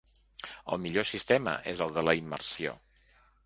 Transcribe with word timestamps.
El 0.75 0.81
millor 0.85 1.05
sistema 1.11 1.55
és 1.75 1.87
el 1.87 1.95
de 2.01 2.07
la 2.09 2.19
immersió. 2.23 2.77